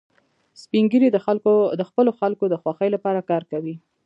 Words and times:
سپین 0.61 0.85
ږیری 0.91 1.09
د 1.79 1.83
خپلو 1.91 2.11
خلکو 2.19 2.43
د 2.49 2.55
خوښۍ 2.61 2.89
لپاره 2.95 3.25
کار 3.29 3.43
کوي 3.51 3.75